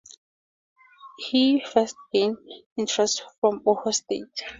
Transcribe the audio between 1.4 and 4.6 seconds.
first gained interest from Ohio State.